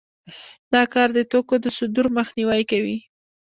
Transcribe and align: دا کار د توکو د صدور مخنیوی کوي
دا 0.73 0.83
کار 0.93 1.07
د 1.13 1.19
توکو 1.31 1.55
د 1.61 1.65
صدور 1.77 2.07
مخنیوی 2.17 2.61
کوي 2.71 2.97